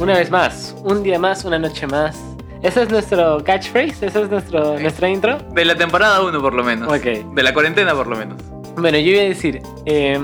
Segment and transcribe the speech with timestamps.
[0.00, 2.16] Una vez más, un día más, una noche más.
[2.62, 4.06] ¿Ese es nuestro catchphrase?
[4.06, 4.82] ¿Esa es nuestro, Sí.
[4.82, 5.38] nuestra intro?
[5.52, 6.88] De la temporada 1 por lo menos.
[6.92, 7.34] Ok.
[7.34, 8.40] De la cuarentena por lo menos.
[8.76, 10.18] Bueno, yo iba a decir, eh,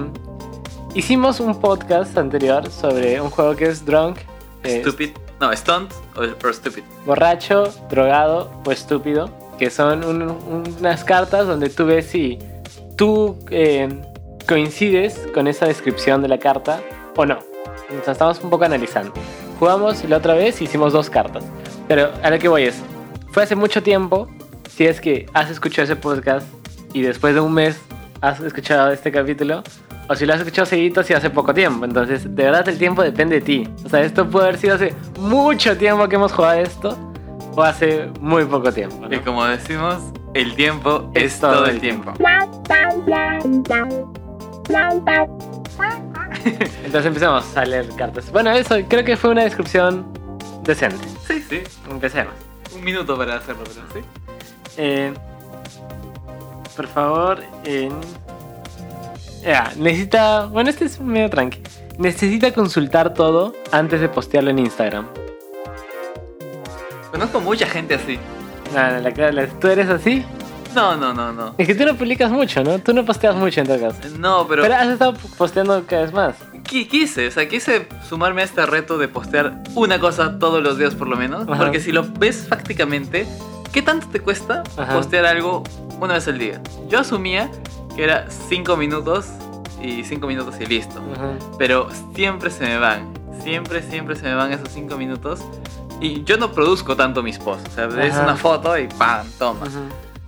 [0.94, 4.18] hicimos un podcast anterior sobre un juego que es Drunk,
[4.62, 5.10] eh, Stupid.
[5.40, 6.82] No, Stunt o, o Stupid.
[7.04, 9.28] borracho, drogado o estúpido,
[9.58, 12.38] que son un- unas cartas donde tú ves si
[12.96, 13.88] tú eh,
[14.48, 16.80] coincides con esa descripción de la carta
[17.16, 17.38] o no.
[17.88, 19.12] Entonces estamos un poco analizando.
[19.64, 21.42] Jugamos la otra vez y hicimos dos cartas.
[21.88, 22.82] Pero a lo que voy es,
[23.30, 24.28] fue hace mucho tiempo,
[24.68, 26.46] si es que has escuchado ese podcast
[26.92, 27.80] y después de un mes
[28.20, 29.62] has escuchado este capítulo,
[30.06, 31.86] o si lo has escuchado seguido, si hace poco tiempo.
[31.86, 33.66] Entonces, de verdad el tiempo depende de ti.
[33.86, 37.14] O sea, esto puede haber sido hace mucho tiempo que hemos jugado esto,
[37.56, 39.08] o hace muy poco tiempo.
[39.08, 39.16] ¿no?
[39.16, 42.12] Y como decimos, el tiempo es, todo el tiempo.
[46.84, 48.30] Entonces empecemos a leer cartas.
[48.30, 50.06] Bueno, eso creo que fue una descripción
[50.62, 51.06] decente.
[51.26, 51.62] Sí, sí.
[51.90, 52.32] Empecemos.
[52.74, 54.00] Un minuto para hacerlo, pero sí.
[54.76, 55.12] Eh,
[56.76, 57.88] por favor, eh,
[59.42, 60.46] ya, necesita.
[60.46, 61.60] Bueno, este es medio tranqui.
[61.98, 65.06] Necesita consultar todo antes de postearlo en Instagram.
[67.12, 68.18] Conozco mucha gente así.
[68.74, 70.24] La- la- la- ¿Tú eres así?
[70.74, 71.54] No, no, no, no.
[71.58, 72.78] Es que tú no publicas mucho, ¿no?
[72.78, 73.96] Tú no posteas mucho en todo caso.
[74.18, 76.34] No, pero, Pero has estado posteando cada vez más.
[76.64, 80.78] qui- quise, o sea, quise sumarme a este reto de postear una cosa todos los
[80.78, 81.46] días por lo menos.
[81.48, 81.56] Ajá.
[81.58, 83.26] Porque si lo ves fácticamente,
[83.72, 84.94] ¿qué tanto te cuesta Ajá.
[84.94, 85.62] postear algo
[86.00, 86.60] una vez al día?
[86.88, 87.50] Yo asumía
[87.94, 89.26] que era 5 minutos
[89.82, 91.00] y 5 minutos y listo.
[91.14, 91.32] Ajá.
[91.58, 93.12] Pero siempre se me van.
[93.42, 95.40] Siempre, siempre se me van esos 5 minutos.
[96.00, 97.68] Y yo no produzco tanto mis posts.
[97.70, 99.26] O sea, es una foto y ¡pam!
[99.38, 99.60] Toma.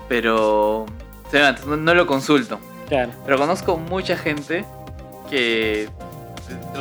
[0.08, 0.86] Pero.
[1.66, 2.58] No, no lo consulto.
[2.88, 3.10] Claro.
[3.24, 4.64] Pero conozco mucha gente
[5.28, 5.88] que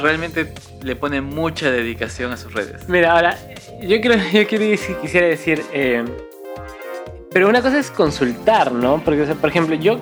[0.01, 2.87] realmente le pone mucha dedicación a sus redes.
[2.87, 3.37] Mira, ahora,
[3.81, 4.47] yo creo, yo
[5.01, 6.03] quisiera decir, eh,
[7.31, 9.01] pero una cosa es consultar, ¿no?
[9.03, 9.99] Porque, o sea, por ejemplo, yo,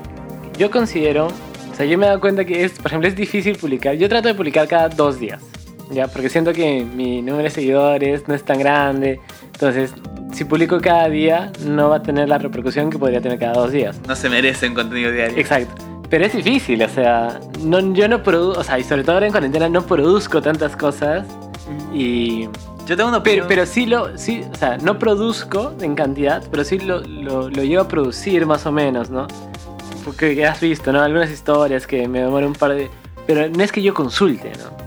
[0.57, 3.57] yo considero, o sea, yo me he dado cuenta que es, por ejemplo, es difícil
[3.57, 3.95] publicar.
[3.95, 5.41] Yo trato de publicar cada dos días,
[5.89, 6.07] ¿ya?
[6.07, 9.19] Porque siento que mi número de seguidores no es tan grande.
[9.45, 9.93] Entonces,
[10.33, 13.71] si publico cada día, no va a tener la repercusión que podría tener cada dos
[13.71, 13.99] días.
[14.07, 15.37] No se merecen contenido diario.
[15.37, 15.73] Exacto.
[16.09, 19.25] Pero es difícil, o sea, no, yo no produzco, o sea, y sobre todo ahora
[19.25, 21.25] en cuarentena no produzco tantas cosas
[21.93, 22.47] y...
[22.85, 26.65] Yo tengo una Pero, pero sí lo, sí, o sea, no produzco en cantidad, pero
[26.65, 29.25] sí lo, lo, lo llevo a producir más o menos, ¿no?
[30.03, 31.01] Porque has visto, ¿no?
[31.01, 32.89] Algunas historias que me demoran un par de...
[33.25, 34.82] Pero no es que yo consulte, ¿no?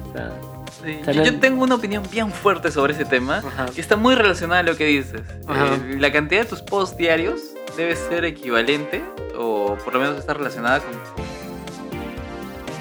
[0.86, 3.38] Sí, yo, tengo una opinión bien fuerte sobre ese tema.
[3.38, 3.66] Ajá.
[3.66, 5.20] Que está muy relacionada a lo que dices.
[5.20, 7.40] Eh, la cantidad de tus posts diarios
[7.76, 9.02] debe ser equivalente,
[9.36, 10.94] o por lo menos está relacionada con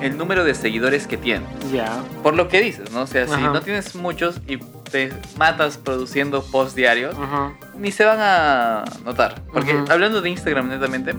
[0.01, 1.49] el número de seguidores que tienes.
[1.71, 2.03] ya.
[2.21, 3.01] Por lo que dices, ¿no?
[3.01, 7.53] O sea, si no tienes muchos y te matas produciendo posts diarios, Ajá.
[7.75, 9.41] ni se van a notar.
[9.51, 11.15] Porque hablando de Instagram netamente,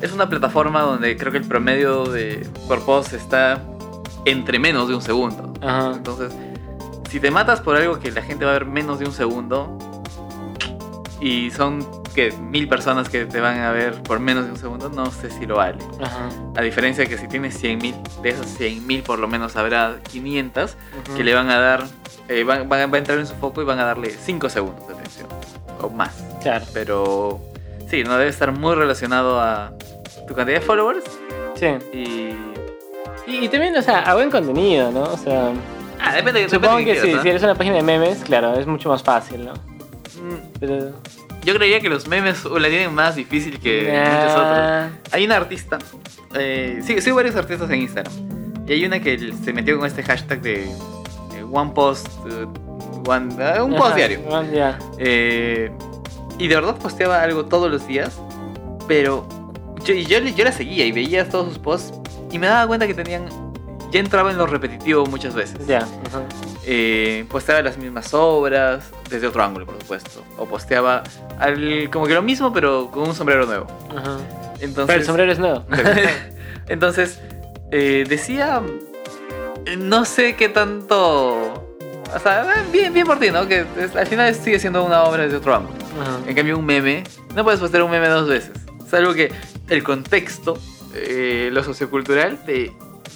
[0.00, 3.62] es una plataforma donde creo que el promedio de por post está
[4.24, 5.52] entre menos de un segundo.
[5.60, 5.92] Ajá.
[5.94, 6.32] Entonces,
[7.10, 9.78] si te matas por algo que la gente va a ver menos de un segundo
[11.20, 14.88] y son que mil personas que te van a ver por menos de un segundo,
[14.88, 15.78] no sé si lo vale.
[16.00, 16.28] Ajá.
[16.56, 19.56] A diferencia de que si tienes 100 mil, de esos 100 mil por lo menos
[19.56, 21.16] habrá 500 Ujú.
[21.16, 21.84] que le van a dar,
[22.28, 24.86] eh, van, van- va a entrar en su foco y van a darle 5 segundos
[24.86, 25.26] de atención
[25.80, 26.14] o más.
[26.42, 26.64] Claro.
[26.72, 27.40] Pero
[27.90, 29.72] sí, no debe estar muy relacionado a
[30.28, 31.04] tu cantidad de followers
[31.56, 31.66] Sí.
[31.96, 32.53] y...
[33.26, 35.02] Y, y también, o sea, a buen contenido, ¿no?
[35.04, 35.52] O sea,
[36.00, 37.30] Ah, depende, depende supongo de que sí, quieras, si ¿no?
[37.30, 39.52] eres una página de memes, claro, es mucho más fácil, ¿no?
[39.54, 40.92] Mm, Pero...
[41.44, 44.56] Yo creería que los memes la tienen más difícil que muchos otros.
[44.58, 44.88] Nah.
[45.12, 45.78] Hay una artista,
[46.34, 48.12] eh, sí, sí, varios artistas en Instagram.
[48.66, 50.70] Y hay una que se metió con este hashtag de eh,
[51.50, 52.46] One Post, eh,
[53.06, 54.20] one, eh, un post Ajá, diario.
[54.20, 54.78] bueno, Ya.
[54.98, 55.70] Eh,
[56.38, 58.18] y de verdad posteaba algo todos los días,
[58.88, 59.28] pero
[59.84, 61.92] yo, yo, yo la seguía y veía todos sus posts
[62.34, 63.26] y me daba cuenta que tenían,
[63.92, 65.64] ya entraba en lo repetitivo muchas veces.
[65.66, 65.78] Ya.
[65.78, 66.22] ajá.
[66.66, 70.22] Eh, posteaba las mismas obras, desde otro ángulo, por supuesto.
[70.38, 71.02] O posteaba
[71.38, 73.66] al- como que lo mismo, pero con un sombrero nuevo.
[73.96, 74.16] Ajá.
[74.60, 75.64] Entonces, Pero el sombrero es nuevo.
[76.68, 77.20] Entonces,
[77.70, 78.62] eh, decía,
[79.78, 81.60] no sé qué tanto...
[82.14, 83.46] O sea, bien, bien por ti, ¿no?
[83.46, 85.76] Que es- al final sigue siendo una obra desde otro ángulo.
[86.00, 86.18] Ajá.
[86.26, 87.04] En cambio, un meme,
[87.34, 88.52] no puedes postear un meme dos veces.
[88.86, 89.32] Es algo que
[89.68, 90.58] el contexto,
[90.94, 92.72] eh, lo sociocultural, te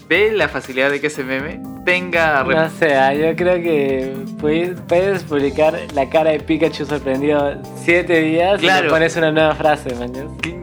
[0.09, 2.43] dé la facilidad de que ese meme tenga...
[2.45, 8.21] No sé, ah, yo creo que puedes, puedes publicar la cara de Pikachu sorprendido siete
[8.21, 8.85] días y Claro.
[8.85, 10.13] le pones una nueva frase, man.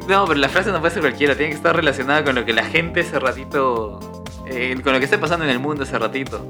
[0.07, 2.53] No, pero la frase no puede ser cualquiera, tiene que estar relacionada con lo que
[2.53, 6.47] la gente ese ratito, eh, con lo que esté pasando en el mundo ese ratito.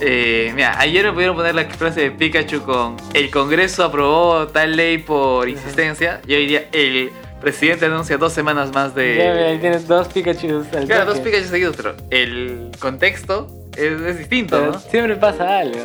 [0.00, 4.74] Eh, mira, ayer me pudieron poner la frase de Pikachu con el Congreso aprobó tal
[4.76, 6.20] ley por insistencia.
[6.26, 7.12] Y hoy día el
[7.42, 9.58] presidente anuncia dos semanas más Ya, mira, ahí de.
[9.60, 11.18] tienes dos Pikachu Claro, dos.
[11.18, 14.78] Pikachu seguidos, pero el contexto es, es distinto, Pero ¿no?
[14.78, 15.78] siempre pasa algo.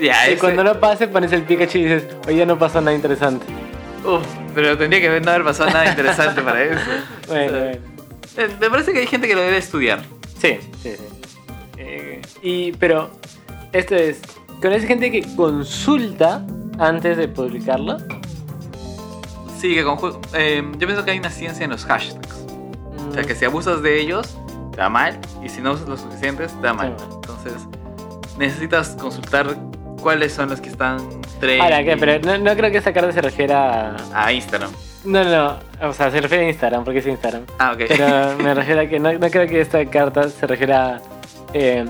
[0.00, 2.80] Ya, y ese- cuando no pase, pones el Pikachu y dices, oye, ya no pasó
[2.80, 3.44] nada interesante.
[4.04, 4.24] Uf,
[4.54, 6.80] pero tendría que no haber pasado nada interesante para eso.
[7.28, 7.78] Bueno, O sea, bueno.
[8.52, 10.00] eh, Me parece que hay gente que lo debe estudiar.
[10.40, 11.04] Sí, sí, sí.
[11.78, 13.10] Eh, y, pero,
[13.72, 14.20] esto es,
[14.60, 16.44] ¿conoces gente que consulta
[16.78, 17.96] antes de publicarlo?
[19.62, 22.44] Sí, que conju- eh, yo pienso que hay una ciencia en los hashtags.
[23.08, 24.36] O sea, que si abusas de ellos,
[24.78, 25.18] va mal.
[25.44, 26.96] Y si no usas los suficientes, te va mal.
[26.98, 27.04] Sí.
[27.14, 27.52] Entonces,
[28.38, 29.54] necesitas consultar
[30.00, 30.98] cuáles son los que están
[31.38, 31.96] trending Ahora, ¿qué?
[31.96, 34.24] Pero no, no creo que esa carta se refiera a...
[34.26, 34.70] a Instagram.
[35.04, 35.88] No, no, no.
[35.88, 37.42] O sea, se refiere a Instagram, porque es Instagram.
[37.60, 37.82] Ah, ok.
[37.86, 41.00] Pero me refiero a que no, no creo que esta carta se refiera a...
[41.54, 41.84] eh,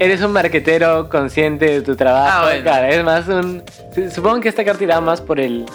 [0.00, 2.30] eres un marquetero consciente de tu trabajo.
[2.32, 2.62] Ah, bueno.
[2.64, 3.62] Claro, es más un...
[3.94, 5.66] su- Supongo que esta carta irá más por el...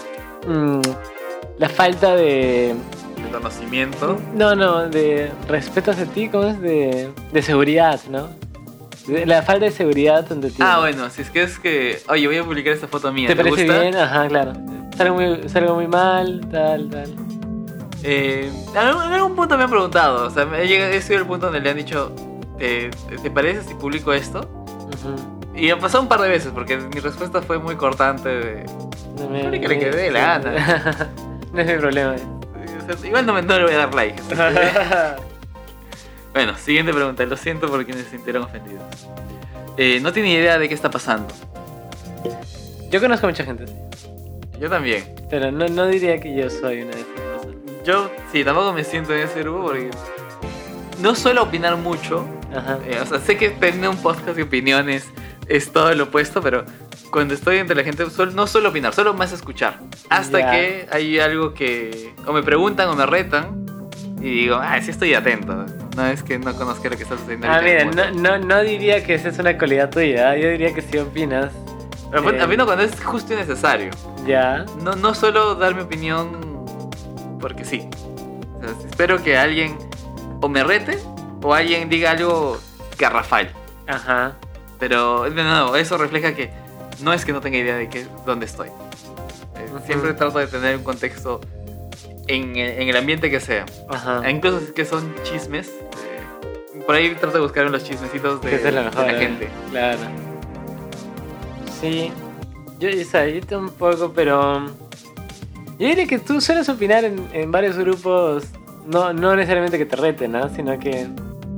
[0.47, 0.81] mm,
[1.61, 2.75] la falta de...
[3.23, 4.19] De conocimiento.
[4.33, 6.59] No, no, de respeto hacia ti, ¿cómo es?
[6.59, 8.29] De, de seguridad, ¿no?
[9.07, 10.57] De- la falta de seguridad donde ti.
[10.59, 12.01] Ah, bueno, si es que es que.
[12.09, 13.27] Oye, voy a publicar esta foto mía.
[13.27, 13.79] ¿Te ¿Te, parece gusta?
[13.81, 13.95] bien?
[13.95, 14.53] Ajá, claro.
[14.97, 17.13] Salgo muy, salgo muy mal, tal, tal.
[18.03, 20.27] Eh, en algún- punto me han preguntado.
[20.27, 22.11] O sea, me he, sido el punto donde le han dicho:
[22.57, 22.89] ¿te,
[23.21, 24.47] te- parece si publico esto?
[25.55, 28.29] Y ha pasado un par de veces porque mi respuesta fue muy cortante.
[28.29, 28.65] De,
[29.19, 31.09] No me- que le quede la gana.
[31.53, 32.15] no es mi problema.
[32.15, 34.21] o sea, igual no, me, no le voy a dar like.
[36.33, 37.25] Bueno, siguiente pregunta.
[37.25, 38.83] Lo siento por quienes se sintieron ofendidos.
[39.75, 41.27] Eh, no tiene idea de qué está pasando.
[42.89, 43.65] Yo conozco mucha gente,
[44.59, 45.13] Yo también.
[45.29, 47.55] pero no, no diría que yo soy una de esas personas.
[47.85, 49.89] Yo sí, tampoco me siento en ese grupo porque
[51.01, 52.25] no suelo opinar mucho.
[52.55, 52.79] Ajá.
[52.85, 55.07] Eh, o sea, sé que tener un podcast de opiniones
[55.55, 56.65] es todo lo opuesto, pero
[57.11, 59.79] cuando estoy entre la gente no suelo opinar, solo más escuchar.
[60.09, 63.65] Hasta que hay algo que o me preguntan o me retan
[64.19, 65.65] y digo, ah, sí estoy atento.
[65.95, 67.47] No es que no conozca lo que está sucediendo.
[67.49, 68.21] Ah, mira, no, mundo.
[68.21, 70.35] no, no diría que esa es una cualidad tuya.
[70.37, 71.51] Yo diría que si opinas,
[72.09, 73.91] Pero eh, opino cuando es justo y necesario.
[74.25, 74.65] ya.
[74.83, 76.65] No, no suelo dar mi opinión
[77.41, 77.89] porque sí.
[78.55, 79.77] O sea, espero que alguien
[80.39, 80.97] o me rete
[81.41, 82.57] o alguien diga algo
[82.97, 83.51] garrafal.
[83.87, 84.35] Ajá.
[84.81, 86.49] Pero de nuevo, eso refleja que
[87.03, 88.67] no es que no tenga idea de qué, dónde estoy.
[88.67, 89.85] Eh, Ujú.
[89.85, 91.39] Siempre trato de tener un contexto
[92.27, 93.65] en, en el ambiente que sea.
[93.89, 94.21] Ajá.
[94.27, 95.71] E incluso que son chismes.
[96.87, 99.19] por ahí trato de buscar los chismecitos de, Que de la ¿eh?
[99.19, 99.49] gente.
[99.69, 99.99] Claro.
[101.79, 102.11] Sí.
[102.79, 104.65] Yo, o sea, yo tampoco, pero.
[105.77, 108.45] Yo diría que tú sueles opinar en, en varios grupos,
[108.87, 110.49] no, no necesariamente que te reten, ¿no?
[110.49, 111.07] Sino que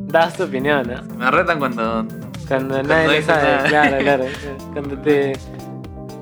[0.07, 1.15] das tu opinión, ¿no?
[1.15, 2.05] Me retan cuando...
[2.47, 3.67] Cuando Cuando nadie lo sabe, nada.
[3.69, 4.25] claro, claro.
[4.73, 5.33] Cuando te,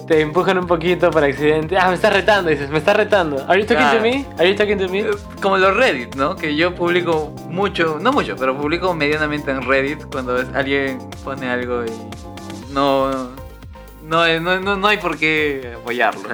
[0.07, 1.77] te empujan un poquito por accidente.
[1.77, 3.43] Ah, me estás retando, dices, me estás retando.
[3.47, 3.97] ¿Are you talking Claro.
[3.97, 4.25] to me?
[4.37, 4.99] ¿Are you talking to me?
[4.99, 6.35] eh, Como los Reddit, ¿no?
[6.35, 11.83] Que yo publico mucho, no mucho, pero publico medianamente en Reddit cuando alguien pone algo
[11.85, 13.11] y no,
[14.03, 16.21] no, no, no, no hay por qué apoyarlo.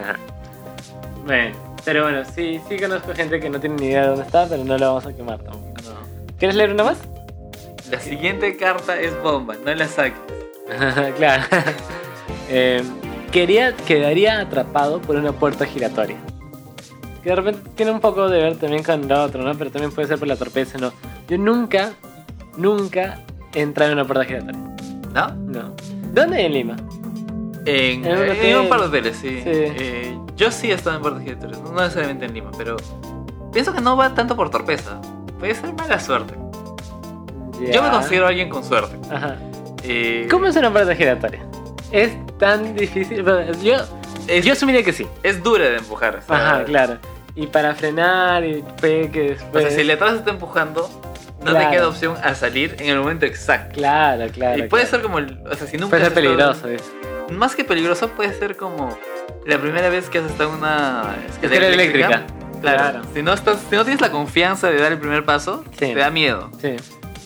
[1.25, 1.53] Bueno,
[1.83, 4.63] pero bueno, sí, sí conozco gente que no tiene ni idea de dónde está, pero
[4.63, 5.73] no la vamos a quemar tampoco.
[5.83, 6.35] No.
[6.39, 6.97] ¿Quieres leer una más?
[7.91, 10.19] La siguiente carta es bomba, no la saques.
[11.17, 11.43] claro.
[12.49, 12.81] Eh,
[13.33, 16.15] quería, quedaría atrapado por una puerta giratoria.
[17.21, 19.53] Que de repente tiene un poco de ver también con lo otro, ¿no?
[19.57, 20.93] Pero también puede ser por la torpeza, ¿no?
[21.27, 21.91] Yo nunca,
[22.55, 23.19] nunca
[23.53, 24.61] he entrado en una puerta giratoria.
[25.13, 25.27] ¿No?
[25.35, 25.75] No.
[26.13, 26.77] ¿Dónde en Lima?
[27.65, 28.57] En, En un en hotel.
[28.59, 29.27] un par de hoteles, sí.
[29.27, 29.41] Sí.
[29.45, 32.77] Eh, yo sí he estado en puertas giratorias, no necesariamente en Lima, pero
[33.51, 35.01] pienso que no va tanto por torpeza.
[35.37, 36.33] Puede ser mala suerte.
[37.71, 38.95] Yo me considero alguien con suerte.
[39.13, 39.35] Ajá.
[39.83, 41.41] Eh, ¿Cómo es una puerta giratoria?
[41.91, 43.23] Es tan difícil.
[43.61, 43.75] Yo,
[44.27, 45.07] Es, yo asumiría que sí.
[45.23, 46.17] es dura de empujar.
[46.17, 46.97] o sea, Ajá, claro.
[47.35, 49.63] Y para frenar y que O después.
[49.65, 50.89] sea, si el de atrás está empujando,
[51.39, 51.69] no Claro.
[51.69, 53.75] te queda opción a salir en el momento exacto.
[53.75, 54.57] Claro, claro.
[54.57, 55.03] y puede claro.
[55.03, 55.17] ser como.
[55.49, 56.83] O sea, si nunca Puede ser estado- peligroso, ¿ves?
[57.31, 58.97] Más que peligroso, puede ser como
[59.45, 62.07] la primera vez que has estado en una Escalera eléctrica.
[62.07, 62.23] Claro.
[62.61, 63.01] Claro.
[63.13, 65.93] Si, no estás, si no tienes la confianza de dar el primer paso, Sí.
[65.93, 66.49] te da miedo.
[66.59, 66.75] Sí.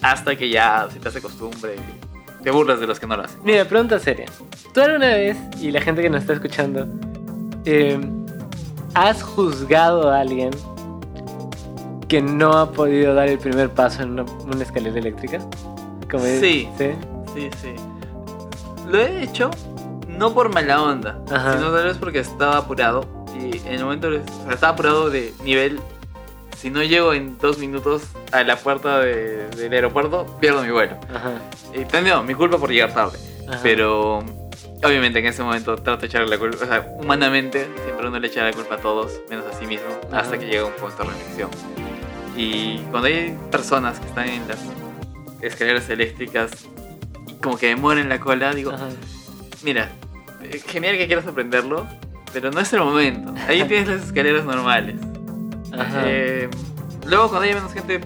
[0.02, 3.24] Hasta que ya se te hace costumbre y te burlas de los que no lo
[3.24, 3.40] hacen.
[3.44, 4.26] Mira, pregunta seria.
[4.74, 6.88] ¿Tú alguna vez, y la gente que nos está escuchando,
[7.66, 8.00] eh,
[8.96, 10.50] has juzgado a alguien
[12.08, 15.40] que no ha podido dar el primer paso en una, una escalera eléctrica?
[16.10, 16.68] Como es- Sí.
[16.78, 16.90] ¿Sí?
[17.36, 17.74] Sí, sí.
[18.90, 19.50] Lo he hecho
[20.08, 21.54] no por mala onda, Ajá.
[21.58, 23.06] sino tal vez porque estaba apurado.
[23.40, 25.80] Y en el momento, o sea, estaba apurado de nivel.
[26.62, 30.96] Si no llego en dos minutos a la puerta de- del aeropuerto, pierdo mi vuelo.
[31.14, 31.32] Ajá.
[31.74, 31.86] Y
[32.24, 33.18] mi culpa por llegar tarde.
[33.50, 33.60] Ajá.
[33.64, 34.20] Pero
[34.84, 38.28] obviamente en ese momento trato de echarle la culpa, o sea, humanamente siempre uno le
[38.28, 40.20] echa la culpa a todos, menos a sí mismo, Ajá.
[40.20, 41.50] hasta que llega un punto de reflexión.
[42.38, 44.60] Y cuando hay personas que están en las
[45.42, 46.52] escaleras eléctricas
[47.28, 48.88] y como que demoran la cola, digo, Ajá.
[49.64, 49.90] mira,
[50.44, 51.88] eh, genial que quieras aprenderlo,
[52.32, 53.34] pero no es el momento.
[53.48, 54.96] Ahí tienes las escaleras normales.
[56.06, 56.50] Eh,
[57.06, 58.02] luego cuando haya menos gente,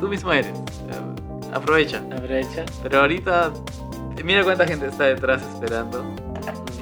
[0.00, 0.52] tú mismo eres.
[0.52, 2.02] Eh, aprovecha.
[2.12, 2.64] Aprovecha.
[2.82, 3.52] Pero ahorita,
[4.24, 6.04] mira cuánta gente está detrás esperando.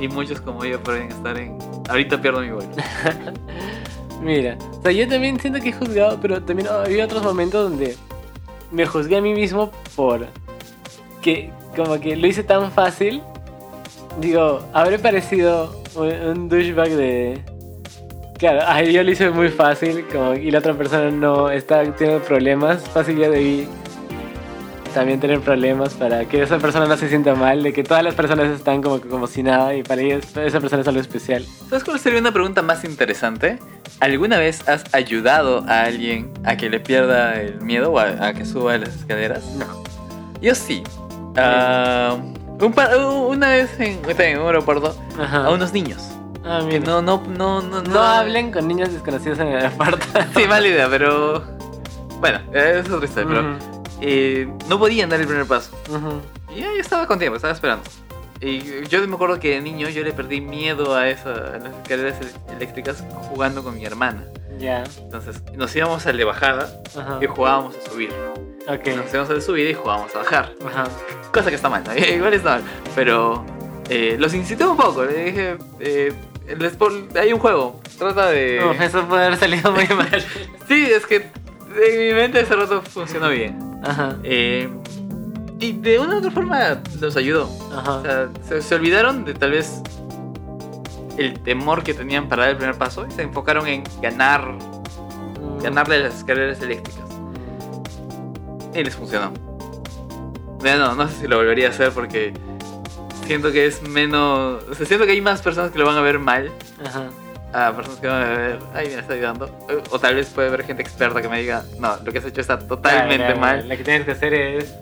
[0.01, 1.57] Y muchos como yo pueden estar en...
[1.89, 2.71] Ahorita pierdo mi vuelo.
[4.21, 7.97] Mira, o sea, yo también siento que he juzgado, pero también había otros momentos donde
[8.71, 10.27] me juzgué a mí mismo por
[11.21, 13.23] que como que lo hice tan fácil.
[14.21, 17.43] Digo, habré parecido un, un douchebag de...
[18.38, 22.23] Claro, ay, yo lo hice muy fácil como, y la otra persona no está teniendo
[22.25, 22.83] problemas.
[22.88, 23.69] Fácil ya debí
[24.93, 28.14] también tener problemas para que esa persona no se sienta mal, de que todas las
[28.14, 31.45] personas están como, como si nada y para ella esa persona es algo especial.
[31.69, 33.59] ¿Sabes cuál sería una pregunta más interesante?
[34.00, 38.35] ¿Alguna vez has ayudado a alguien a que le pierda el miedo o a, a
[38.35, 39.45] que suba las escaleras?
[39.57, 39.67] No.
[40.41, 40.83] Yo sí.
[41.37, 42.17] Ah,
[42.61, 45.47] un par- una vez en, en un aeropuerto Ajá.
[45.47, 46.11] a unos niños.
[46.45, 50.07] Ah, Que no, no, no, no, No hablen con niños desconocidos en el aeropuerto.
[50.37, 51.43] Sí, mala idea, pero.
[52.21, 53.75] Bueno, es otra historia, pero.
[54.01, 55.71] Eh, no podían dar el primer paso.
[55.89, 56.21] ujú.
[56.55, 57.85] Y ya yo estaba con tiempo, estaba esperando.
[58.41, 61.73] Y yo me acuerdo que de niño yo le perdí miedo a, esa, a las
[61.83, 64.25] escaleras el- eléctricas jugando con mi hermana.
[64.59, 64.85] Ya.
[64.99, 66.69] Entonces nos íbamos al de bajada
[67.23, 68.13] y jugábamos a subir.
[68.69, 68.87] Ok.
[68.97, 70.53] Nos íbamos al de subida y jugábamos a bajar.
[70.67, 70.85] Ajá.
[71.33, 71.97] Cosa que está mal, ¿no?
[72.15, 72.63] igual está mal.
[72.95, 73.45] Pero
[73.89, 75.05] eh, los incité un poco.
[75.05, 76.13] Le dije, eh,
[77.19, 77.81] hay un juego.
[77.99, 78.59] Trata de...
[78.81, 80.09] Eso puede haber salido muy mal.
[80.69, 83.81] Sí, es que en mi mente ese rato funcionó bien.
[83.85, 84.17] Ajá.
[84.23, 84.69] Eh,
[85.61, 87.51] y de una u otra forma los ayudó.
[87.77, 87.93] Ajá.
[87.99, 89.83] O sea, se, se olvidaron de tal vez
[91.19, 94.53] el temor que tenían para dar el primer paso y se enfocaron en ganar,
[95.41, 95.63] Mm.
[95.63, 97.05] ganarle las escaleras eléctricas.
[98.75, 99.33] Y les funcionó.
[100.61, 102.33] Ya no, no sé si lo volvería a hacer porque
[103.26, 104.62] siento que es menos...
[104.71, 106.50] O sea, siento que hay más personas que lo van a ver mal
[106.85, 107.09] Ajá.
[107.52, 109.47] a personas que van a ver, ay, mira, está ayudando.
[109.90, 112.25] O, o tal vez puede haber gente experta que me diga, no, lo que has
[112.25, 113.69] hecho está totalmente Claro, mal.
[113.69, 114.75] Lo que tienes que hacer es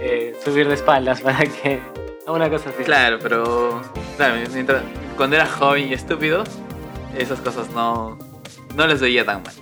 [0.00, 1.80] eh, subir de espaldas para que.
[2.26, 2.82] Una cosa así.
[2.84, 3.82] Claro, pero
[4.16, 4.82] claro, mientras,
[5.16, 6.42] cuando era joven y estúpido,
[7.18, 8.18] esas cosas no,
[8.74, 9.52] no les veía tan mal.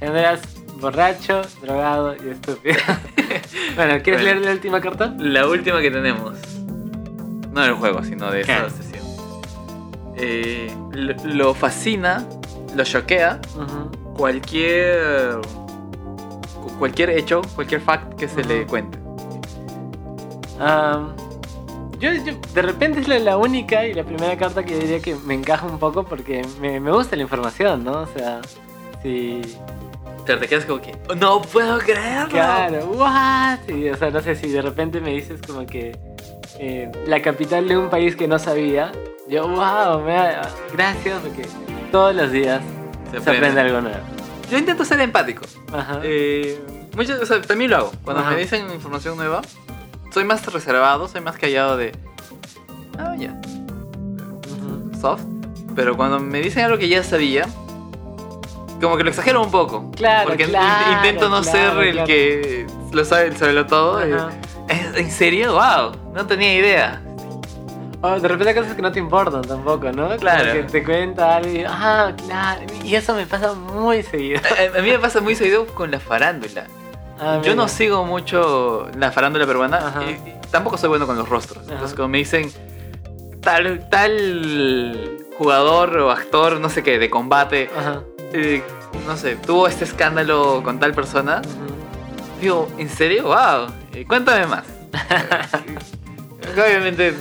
[0.00, 0.40] Cuando eras
[0.80, 2.76] borracho, drogado y estúpido.
[3.76, 4.24] bueno, ¿quieres Bueno.
[4.24, 5.14] leer la última carta?
[5.16, 6.34] La última que tenemos,
[7.52, 8.56] no del juego, sino de ¿Qué?
[8.70, 9.02] sesión.
[10.16, 12.26] Eh, lo, lo fascina,
[12.74, 13.40] lo choquea
[14.16, 15.38] cualquier
[16.78, 18.98] cualquier hecho, cualquier fact que se le cuente.
[21.98, 25.00] Yo, yo- de repente es la, la única y la primera carta que yo diría
[25.00, 28.00] que me encaja un poco porque me, me gusta la información, ¿no?
[28.02, 28.40] O sea,
[29.02, 29.40] si.
[30.26, 32.28] Pero te quedas como que, no puedo creerlo.
[32.30, 33.58] Claro, what?
[33.68, 35.96] Y, o sea, no sé si de repente me dices como que
[36.58, 38.92] eh, la capital de un país que no sabía.
[39.28, 41.46] Yo, wow, me da- gracias porque
[41.90, 42.60] todos los días
[43.06, 43.60] Se se aprende aprende.
[43.60, 43.98] algo nuevo.
[44.50, 45.44] Yo intento ser empático.
[45.72, 46.00] Ajá.
[46.02, 46.60] Eh,
[46.96, 47.92] muchas, o sea, también lo hago.
[48.04, 48.32] Cuando Ajá.
[48.32, 49.40] me dicen información nueva,
[50.12, 51.92] soy más reservado, soy más callado de.
[52.98, 53.34] Ah, ya.
[55.00, 55.22] Soft.
[55.74, 57.46] Pero cuando me dicen algo que ya sabía,
[58.80, 59.90] como que lo exagero un poco.
[59.92, 62.06] Claro, Porque claro, intento no claro, ser el claro.
[62.06, 64.00] que lo sabe, el sabe todo.
[64.68, 65.52] ¿En serio?
[65.52, 65.92] ¡Wow!
[66.14, 67.00] No tenía idea.
[68.20, 70.06] De repente hay cosas que no te importan tampoco, ¿no?
[70.08, 70.52] Como Claro.
[70.52, 72.62] que te cuenta y, ah, claro.
[72.82, 74.40] Y eso me pasa muy seguido.
[74.74, 76.64] A, a mí me pasa muy seguido con la farándula.
[77.20, 81.28] Ah, Yo no sigo mucho la farándula peruana y, y tampoco soy bueno con los
[81.28, 81.58] rostros.
[81.64, 81.74] Ajá.
[81.74, 82.50] Entonces, cuando me dicen
[83.40, 87.70] tal, tal jugador o actor, no sé qué, de combate,
[88.32, 88.62] eh,
[89.06, 91.40] no sé, tuvo este escándalo con tal persona,
[92.40, 93.24] digo, ¿en serio?
[93.24, 93.68] ¡Wow!
[93.94, 94.64] Eh, Cuéntame más.
[96.54, 97.14] Obviamente,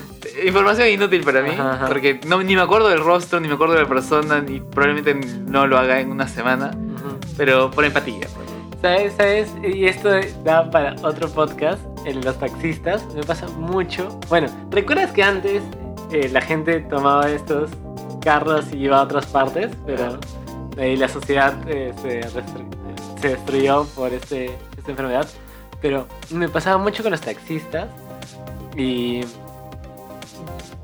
[0.44, 1.88] información inútil para mí, Ajá, ajá.
[1.88, 5.14] porque no, ni me acuerdo del rostro, ni me acuerdo de la persona, ni probablemente
[5.46, 7.18] no lo haga en una semana, Ujú.
[7.38, 8.28] pero por empatía.
[8.36, 8.82] pues.
[8.82, 9.14] ¿Sabes?
[9.16, 9.52] ¿Sabes?
[9.64, 10.10] Y esto
[10.44, 13.06] da para otro podcast, de los taxistas.
[13.14, 14.20] Me pasa mucho.
[14.28, 15.62] Bueno, ¿recuerdas que antes
[16.12, 17.70] eh, la gente tomaba estos
[18.22, 19.70] carros y iba a otras partes?
[19.86, 20.20] Pero
[20.80, 22.24] ahí la sociedad eh, se,
[23.22, 25.28] se destruyó por este, esta enfermedad.
[25.82, 27.88] Pero me pasaba mucho con los taxistas.
[28.78, 29.22] Y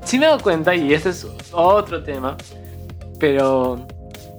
[0.04, 2.36] sí me he dado cuenta, y ese es otro tema,
[3.18, 3.86] pero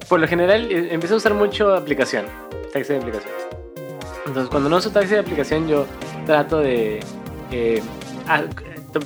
[0.08, 2.26] por lo general eh, empecé a usar mucho aplicación,
[2.72, 3.32] taxi de aplicación.
[4.26, 5.84] Entonces cuando no uso taxi de aplicación yo
[6.26, 7.00] trato de...
[7.50, 7.82] eh,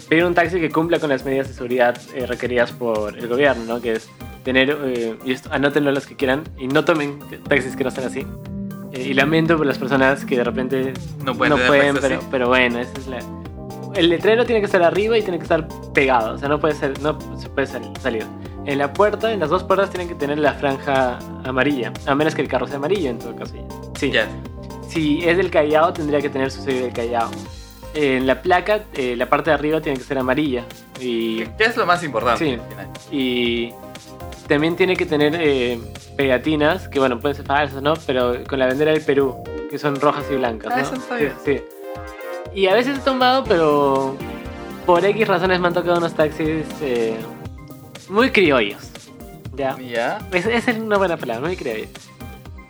[0.08, 3.64] pedir un taxi que cumpla con las medidas de seguridad eh, requeridas por el gobierno,
[3.64, 3.80] ¿no?
[3.80, 4.08] Que es
[4.44, 7.18] tener, eh, y esto, anótenlo los que quieran, y no tomen
[7.48, 8.26] taxis que no sean así.
[8.94, 10.92] Eh, y lamento por las personas que de repente
[11.24, 13.18] No pueden tener taxis pero, pero bueno, esa es la...
[13.94, 16.74] El letrero tiene que estar arriba y tiene que estar pegado, o sea, no puede
[16.74, 18.24] ser, no se puede sal- salir.
[18.66, 22.34] En la puerta, en las dos puertas tienen que tener la franja amarilla, a menos
[22.34, 23.54] que el carro sea amarillo en todo caso.
[23.98, 24.10] Sí.
[24.88, 27.30] Si es del Callao, tendría que tener su sello del Callao.
[27.94, 30.64] En la placa, eh, la parte de arriba tiene que ser amarilla.
[31.00, 32.52] Y, que es lo más importante Sí.
[32.54, 32.88] al final.
[33.12, 33.72] y
[34.48, 35.78] también tiene que tener eh,
[36.16, 37.94] pegatinas, que bueno, pueden ser falsas, ¿no?
[38.06, 39.36] Pero con la bandera del Perú,
[39.70, 40.82] que son rojas y blancas, Ah, ¿no?
[40.82, 41.34] eso sabía.
[41.44, 41.62] Sí, sí.
[42.54, 44.16] Y a veces he tomado, pero
[44.86, 47.16] por X razones me han tocado unos taxis eh,
[48.08, 48.90] muy criollos.
[49.56, 49.76] ¿Ya?
[49.78, 50.18] Ya.
[50.32, 51.88] Es- Esa es una buena palabra, muy criollos.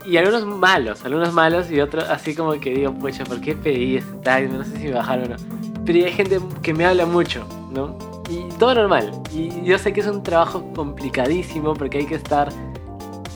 [0.06, 3.96] Y algunos malos, algunos malos y otros así como que digo, pucha, ¿por qué pedí
[3.96, 4.48] este taxi?
[4.52, 5.84] No sé si me bajaron o no.
[5.86, 7.98] Pero hay gente que me habla mucho, ¿no?
[8.28, 9.12] Y todo normal.
[9.32, 12.48] Y yo sé que es un trabajo complicadísimo porque hay que estar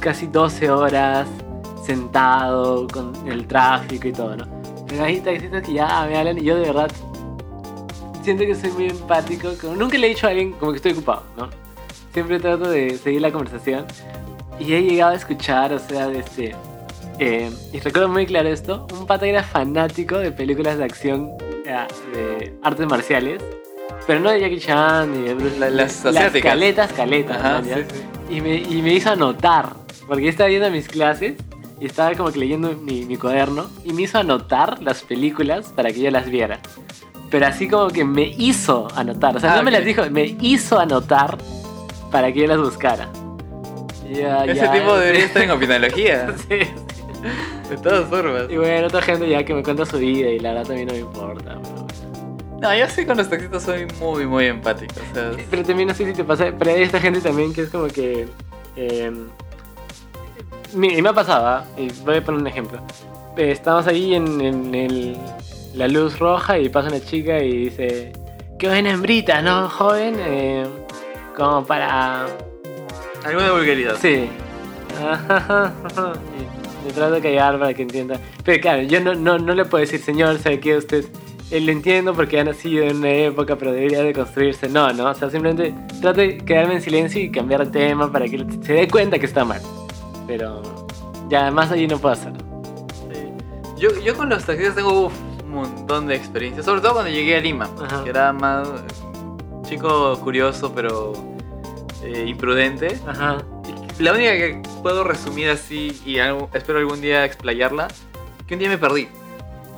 [0.01, 1.27] casi 12 horas
[1.85, 4.47] sentado con el tráfico y todo, ¿no?
[4.87, 6.91] Pero hay taxistas que ya me hablan y yo de verdad
[8.23, 9.51] siento que soy muy empático.
[9.61, 11.49] Como, nunca le he dicho a alguien como que estoy ocupado, ¿no?
[12.13, 13.85] Siempre trato de seguir la conversación.
[14.59, 16.57] Y he llegado a escuchar, o sea, de este...
[17.21, 21.31] eh, y recuerdo muy claro esto, un pata era fanático de películas de acción
[21.65, 23.41] eh, de artes marciales,
[24.07, 26.53] pero no de Jackie Chan ni de Bruce las las asiáticas.
[26.53, 27.77] caletas, caletas, Ajá, ¿no?
[27.77, 27.85] sí,
[28.29, 28.35] sí.
[28.37, 29.75] y, me, y me hizo anotar,
[30.09, 31.35] porque yo estaba viendo mis clases
[31.81, 35.93] y estaba como que leyendo mi, mi cuaderno y me hizo anotar las películas para
[35.93, 36.59] que yo las viera.
[37.31, 39.77] Pero así como que me hizo anotar, o sea, Ah, no me ok.
[39.77, 41.37] las dijo, me hizo anotar
[42.11, 43.09] para que yo las buscara.
[44.11, 46.35] Ya, Ese ya, tipo debería estar en opinología.
[46.49, 48.45] Sí, De todas formas.
[48.49, 50.95] Y bueno, otra gente ya que me cuenta su vida y la verdad también no
[50.95, 51.59] me importa.
[51.61, 54.95] Pero, No, yo sí con los taxistas soy muy, muy empático.
[55.11, 57.63] O sea, pero también no sé si te pasa, pero hay esta gente también que
[57.63, 58.27] es como que...
[58.77, 59.13] eh,
[60.75, 62.81] y me ha pasado, y voy a poner un ejemplo.
[63.37, 65.17] Eh, estamos ahí en, en el-
[65.75, 68.13] la luz roja y pasa una chica y dice,
[68.59, 70.17] qué buena hembrita, ¿no, joven?
[70.19, 70.67] Eh,
[71.37, 72.27] como para...
[73.25, 73.97] alguna vulgaridad.
[74.01, 74.29] Sí.
[76.87, 78.19] Me trato de callar para que entienda.
[78.45, 80.77] Pero claro, yo no, no, no le puedo decir, señor, ¿sabe qué?
[80.77, 81.05] Usted,
[81.51, 84.69] eh, lo entiendo porque ha nacido en una época, pero debería de construirse.
[84.69, 85.11] No, no.
[85.11, 88.73] O sea, simplemente trato de quedarme en silencio y cambiar de tema para que se
[88.73, 89.61] dé cuenta que está mal.
[90.29, 90.63] Pero
[91.29, 92.33] ya, más allí no hacer.
[93.13, 93.33] Sí.
[93.79, 95.13] Yo, yo con los taxistas tengo uf,
[95.43, 98.05] un montón de experiencias, sobre todo cuando llegué a Lima, Ajá.
[98.05, 98.73] que era más eh,
[99.69, 101.13] chico curioso pero
[102.05, 103.01] eh, imprudente.
[103.07, 103.39] Ajá.
[103.99, 107.89] La única que puedo resumir así y algo- espero algún día explayarla,
[108.47, 109.09] que un día me perdí.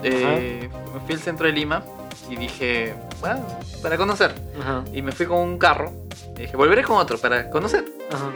[0.02, 1.82] Eh, me fui al centro de Lima
[2.28, 3.46] y dije, bueno,
[3.82, 4.34] para conocer.
[4.60, 4.84] Ajá.
[4.92, 5.92] Y me fui con un carro.
[6.36, 7.84] Y dije, volveré con otro para conocer.
[8.12, 8.30] Ajá.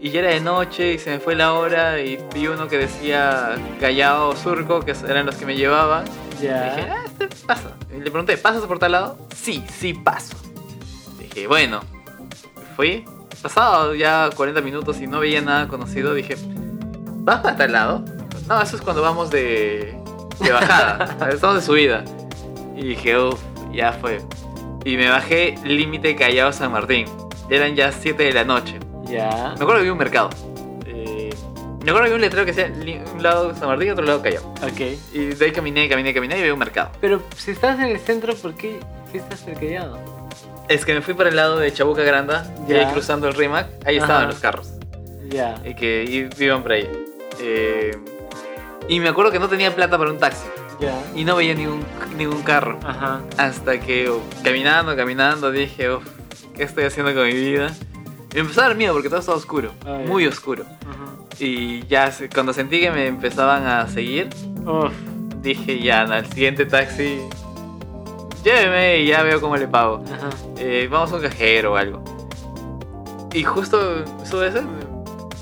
[0.00, 2.78] Y ya era de noche y se me fue la hora y vi uno que
[2.78, 6.04] decía Callao o Surco, que eran los que me llevaban.
[6.38, 6.96] Y dije, Ya.
[6.96, 7.76] ah, este pasa.
[7.94, 9.18] Y le pregunté, ¿pasas por tal lado?
[9.36, 10.36] Sí, sí paso.
[11.18, 11.80] Dije, bueno,
[12.76, 13.04] fui.
[13.42, 16.36] Pasado ya 40 minutos y no veía nada conocido, dije,
[17.22, 18.04] ¿vas para tal lado?
[18.48, 19.96] No, eso es cuando vamos de,
[20.40, 22.04] de bajada, estamos de subida.
[22.76, 23.40] Y dije, uff,
[23.72, 24.20] ya fue.
[24.84, 27.06] Y me bajé límite Callao San Martín.
[27.48, 28.78] Eran ya 7 de la noche.
[29.10, 29.28] Ya.
[29.56, 30.30] Me acuerdo que había un mercado.
[30.86, 31.30] Eh,
[31.84, 32.72] me acuerdo que había un letrero que decía
[33.14, 34.42] un lado San Martín y otro lado Callao.
[34.62, 34.80] Ok.
[35.12, 36.90] Y de ahí caminé, caminé, caminé y había un mercado.
[37.00, 38.80] Pero si estás en el centro, ¿por qué
[39.32, 39.98] hasta el Callao?
[40.68, 42.86] Es que me fui para el lado de Chabuca Granda y Ya.
[42.86, 44.06] ahí cruzando el Rimac, ahí Ajá.
[44.06, 44.68] estaban los carros.
[45.28, 45.60] Ya.
[45.64, 46.88] Y que iban por ahí.
[47.40, 47.96] Eh,
[48.88, 50.46] y me acuerdo que no tenía plata para un taxi.
[50.80, 50.94] Ya.
[51.14, 51.84] Y no veía ningún,
[52.16, 52.78] ningún carro.
[52.84, 53.20] Ajá.
[53.36, 56.04] Hasta que uf, caminando, caminando, dije, "Uf,
[56.56, 57.70] ¿qué estoy haciendo con mi vida?
[58.34, 59.72] Empezó a dar miedo porque todo estaba oscuro.
[59.84, 60.64] Ah, muy oscuro.
[60.82, 61.06] Ajá.
[61.38, 64.28] Y ya cuando sentí que me empezaban a seguir,
[64.64, 64.92] Uf.
[65.42, 67.20] dije ya, al siguiente taxi,
[68.44, 70.04] lléveme y ya veo cómo le pago.
[70.58, 72.04] Eh, vamos a un cajero o algo.
[73.32, 74.60] Y justo sube eso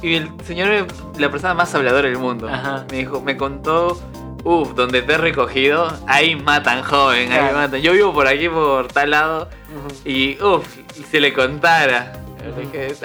[0.03, 0.87] y el señor,
[1.19, 2.49] la persona más habladora del mundo,
[2.91, 4.01] me dijo, me contó,
[4.45, 7.57] uff, donde te he recogido, ahí matan joven, ahí Claro.
[7.57, 7.81] matan.
[7.81, 10.09] Yo vivo por aquí, por tal lado, Ujú.
[10.09, 10.65] y uff,
[11.11, 12.13] si le contara.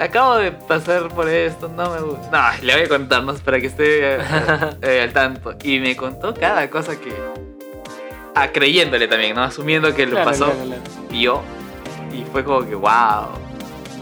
[0.00, 2.30] Acabo de pasar por esto, no me gusta.
[2.30, 4.18] No, le voy a contarnos para que esté eh,
[4.82, 5.54] eh, al tanto.
[5.62, 7.12] Y me contó cada cosa que.
[8.34, 9.42] Ah, creyéndole también, ¿no?
[9.42, 10.82] Asumiendo que lo Claro, pasó, claro, claro.
[11.10, 11.40] vio.
[12.12, 13.28] Y fue como que, wow.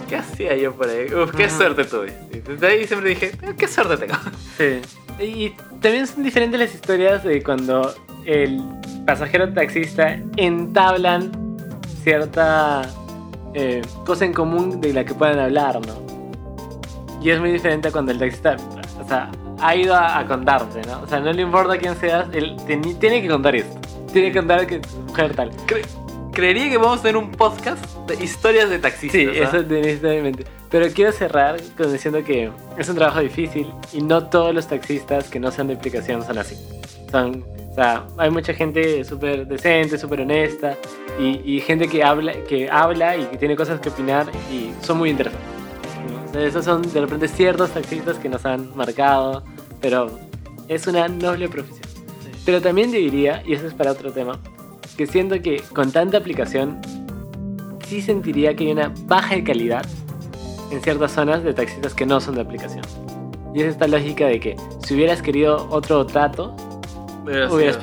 [0.09, 1.07] ¿Qué hacía yo por ahí?
[1.13, 2.13] Uf, qué suerte tuve.
[2.33, 4.15] Y desde ahí siempre dije, "Eh, qué suerte tengo.
[4.59, 4.81] Sí.
[5.23, 5.51] Y
[5.81, 7.95] también son diferentes las historias de cuando
[8.27, 8.61] el
[9.07, 11.31] pasajero taxista entablan
[12.03, 12.83] cierta
[13.55, 15.95] eh, cosa en común de la que puedan hablar, ¿no?
[17.23, 18.57] Y es muy diferente a cuando el taxista,
[19.03, 21.03] o sea, ha ido a, a contarte, ¿no?
[21.03, 23.79] O sea, no le importa quién seas, él teni- tiene que contar esto.
[24.13, 25.51] Tiene que contar que tu mujer tal.
[25.67, 25.87] Cre-
[26.33, 29.21] creería que vamos a tener un podcast de historias de taxistas.
[29.21, 29.45] Sí, ¿ah?
[29.45, 30.45] eso definitivamente.
[30.69, 35.29] Pero quiero cerrar con diciendo que es un trabajo difícil y no todos los taxistas
[35.29, 36.57] que no sean de aplicación son así.
[37.11, 40.77] Son, o sea, hay mucha gente súper decente, súper honesta
[41.19, 44.99] y, y gente que habla, que habla y que tiene cosas que opinar y son
[44.99, 45.49] muy interesantes.
[46.07, 46.23] ¿no?
[46.29, 49.43] O sea, esos son de repente ciertos taxistas que nos han marcado,
[49.81, 50.19] pero
[50.69, 51.81] es una noble profesión.
[52.45, 54.39] Pero también diría, y eso es para otro tema,
[54.99, 56.79] que siento que con tanta aplicación
[57.89, 59.87] sí sentiría que hay una baja de calidad
[60.71, 62.85] en ciertas zonas de taxistas que no son de aplicación.
[63.55, 66.55] Y es esta lógica de que si hubieras querido otro trato,
[67.25, 67.79] Pero hubieras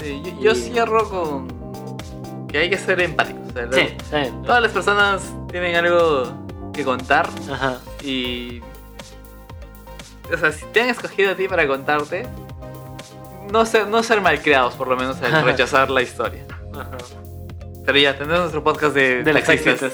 [0.00, 3.42] sí, yo, yo Y- cierro con que hay que ser empáticos.
[3.48, 4.42] o sea, Sí, las- está bien.
[4.42, 6.32] Todas las personas tienen algo
[6.72, 7.78] que contar Ajá.
[8.02, 8.60] y...
[10.32, 12.26] O sea, si te han escogido a ti para contarte,
[13.50, 16.44] no ser, no ser malcriados por lo menos al rechazar la historia.
[16.74, 16.90] Ajá.
[17.86, 19.92] Pero ya, tenemos nuestro podcast de, De taxistas.